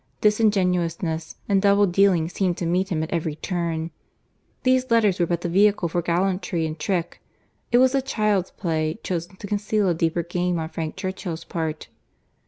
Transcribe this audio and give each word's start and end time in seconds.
Disingenuousness 0.21 1.35
and 1.47 1.61
double 1.61 1.85
dealing 1.85 2.27
seemed 2.27 2.57
to 2.57 2.65
meet 2.65 2.91
him 2.91 3.03
at 3.03 3.11
every 3.11 3.35
turn. 3.35 3.91
These 4.63 4.89
letters 4.89 5.19
were 5.19 5.27
but 5.27 5.41
the 5.41 5.47
vehicle 5.47 5.89
for 5.89 6.01
gallantry 6.01 6.65
and 6.65 6.79
trick. 6.79 7.21
It 7.71 7.77
was 7.77 7.93
a 7.93 8.01
child's 8.01 8.49
play, 8.49 8.97
chosen 9.03 9.35
to 9.35 9.45
conceal 9.45 9.87
a 9.89 9.93
deeper 9.93 10.23
game 10.23 10.57
on 10.57 10.69
Frank 10.69 10.95
Churchill's 10.95 11.43
part. 11.43 11.87